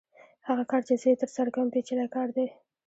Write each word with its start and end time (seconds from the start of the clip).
هغه 0.47 0.63
کار 0.71 0.81
چې 0.87 0.93
زه 1.01 1.07
یې 1.11 1.19
ترسره 1.21 1.49
کوم 1.55 1.67
پېچلی 1.73 2.07
کار 2.15 2.27
دی 2.35 2.47